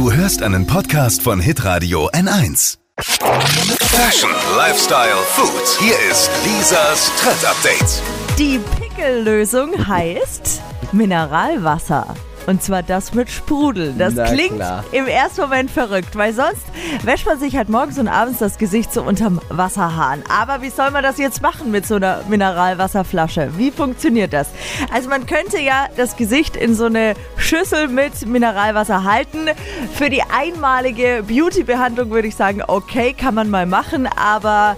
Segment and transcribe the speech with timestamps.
[0.00, 2.78] Du hörst einen Podcast von Hitradio N1.
[3.00, 5.78] Fashion, Lifestyle, Food.
[5.78, 8.02] Hier ist Lisas Trend Update.
[8.38, 12.14] Die Pickellösung heißt Mineralwasser.
[12.46, 13.94] Und zwar das mit Sprudel.
[13.96, 14.84] Das Na klingt klar.
[14.92, 16.64] im ersten Moment verrückt, weil sonst
[17.02, 20.22] wäscht man sich halt morgens und abends das Gesicht so unterm Wasserhahn.
[20.28, 23.50] Aber wie soll man das jetzt machen mit so einer Mineralwasserflasche?
[23.56, 24.48] Wie funktioniert das?
[24.92, 29.48] Also man könnte ja das Gesicht in so eine Schüssel mit Mineralwasser halten.
[29.94, 34.76] Für die einmalige Beauty-Behandlung würde ich sagen, okay, kann man mal machen, aber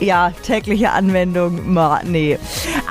[0.00, 2.38] ja, tägliche Anwendung, ma, nee.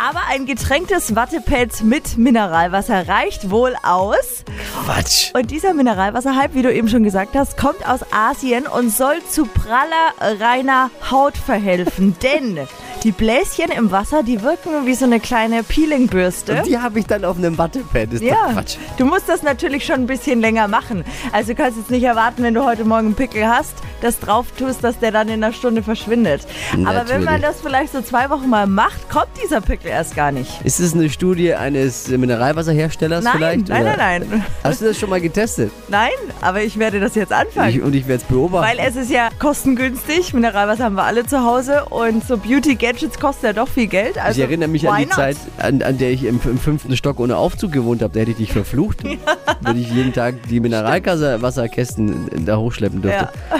[0.10, 4.44] Aber ein getränktes Wattepad mit Mineralwasser reicht wohl aus.
[4.86, 5.32] Quatsch.
[5.34, 9.46] Und dieser Mineralwasserhype, wie du eben schon gesagt hast, kommt aus Asien und soll zu
[9.46, 12.16] praller, reiner Haut verhelfen.
[12.24, 12.60] Denn
[13.04, 16.58] die Bläschen im Wasser, die wirken wie so eine kleine Peelingbürste.
[16.60, 18.14] Und die habe ich dann auf einem Wattepad.
[18.14, 18.78] Ist Ja, Quatsch.
[18.98, 21.04] du musst das natürlich schon ein bisschen länger machen.
[21.34, 24.48] Also du kannst jetzt nicht erwarten, wenn du heute Morgen einen Pickel hast, das drauf
[24.58, 26.42] tust, dass der dann in einer Stunde verschwindet.
[26.74, 27.42] Aber wenn man Natürlich.
[27.42, 30.62] das vielleicht so zwei Wochen mal macht, kommt dieser Pickel erst gar nicht.
[30.64, 33.68] Ist es eine Studie eines Mineralwasserherstellers Nein, vielleicht?
[33.70, 33.98] nein, oder?
[33.98, 34.46] nein, nein.
[34.64, 35.72] Hast du das schon mal getestet?
[35.88, 37.70] Nein, aber ich werde das jetzt anfangen.
[37.70, 38.68] Ich, und ich werde es beobachten.
[38.68, 40.34] weil es ist ja kostengünstig.
[40.34, 44.18] Mineralwasser haben wir alle zu Hause und so Beauty-Gadgets kosten ja doch viel Geld.
[44.18, 45.14] Also ich erinnere mich an die not?
[45.14, 48.14] Zeit, an, an der ich im, im fünften Stock ohne Aufzug gewohnt habe.
[48.14, 49.04] Da hätte ich dich verflucht,
[49.62, 53.30] wenn ich jeden Tag die Mineralwasserkästen da hochschleppen dürfte.
[53.52, 53.60] Ja.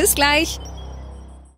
[0.01, 0.59] Bis gleich.